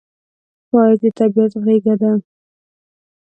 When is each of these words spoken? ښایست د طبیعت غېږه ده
ښایست 0.67 1.01
د 1.03 1.05
طبیعت 1.19 1.53
غېږه 1.63 1.95
ده 2.01 2.11